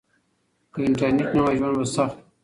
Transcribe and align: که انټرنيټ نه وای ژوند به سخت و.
که 0.73 0.79
انټرنيټ 0.87 1.29
نه 1.35 1.41
وای 1.43 1.55
ژوند 1.59 1.75
به 1.79 1.85
سخت 1.95 2.17
و. 2.19 2.23